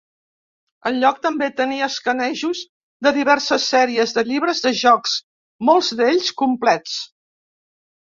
El 0.89 0.95
lloc 1.01 1.17
també 1.25 1.49
tenia 1.57 1.89
escanejos 1.95 2.61
de 3.07 3.11
diverses 3.17 3.67
sèries 3.73 4.15
de 4.15 4.23
llibres 4.31 4.63
de 4.67 4.71
jocs, 4.79 5.13
molts 5.71 5.91
d'ells 6.01 6.33
complets. 6.45 6.97